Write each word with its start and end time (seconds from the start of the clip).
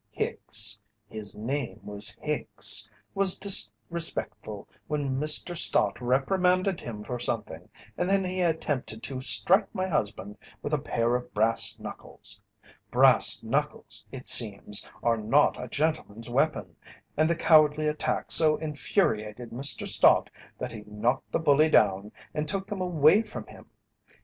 "Hicks 0.09 0.79
his 1.07 1.35
name 1.35 1.79
was 1.83 2.17
Hicks 2.19 2.89
was 3.13 3.37
disrespectful 3.37 4.67
when 4.87 5.19
Mr. 5.19 5.55
Stott 5.55 6.01
reprimanded 6.01 6.81
him 6.81 7.03
for 7.03 7.19
something, 7.19 7.69
and 7.99 8.09
then 8.09 8.25
he 8.25 8.41
attempted 8.41 9.03
to 9.03 9.21
strike 9.21 9.67
my 9.75 9.85
husband 9.87 10.39
with 10.63 10.73
a 10.73 10.79
pair 10.79 11.15
of 11.15 11.31
brass 11.35 11.77
knuckles. 11.77 12.41
Brass 12.89 13.43
knuckles, 13.43 14.03
it 14.11 14.27
seems, 14.27 14.89
are 15.03 15.17
not 15.17 15.63
a 15.63 15.67
gentleman's 15.67 16.31
weapon, 16.31 16.75
and 17.15 17.29
the 17.29 17.35
cowardly 17.35 17.87
attack 17.87 18.31
so 18.31 18.57
infuriated 18.57 19.51
Mr. 19.51 19.87
Stott 19.87 20.31
that 20.57 20.71
he 20.71 20.81
knocked 20.87 21.31
the 21.31 21.37
bully 21.37 21.69
down 21.69 22.11
and 22.33 22.47
took 22.47 22.65
them 22.65 22.81
away 22.81 23.21
from 23.21 23.45
him. 23.45 23.67